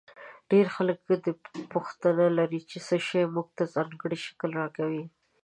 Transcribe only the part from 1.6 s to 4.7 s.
پوښتنه لري چې څه شی موږ ته ځانګړی شکل